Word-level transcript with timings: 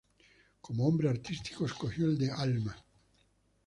Como 0.61 0.81
nombre 0.85 1.09
artístico 1.11 1.67
escogió 1.67 2.05
el 2.07 2.17
de 2.17 2.31
Alma. 2.31 2.75